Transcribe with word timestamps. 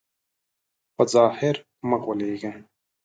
په 0.95 1.03
ظاهر 1.13 1.55
مه 1.89 1.97
غولېږئ. 2.03 2.55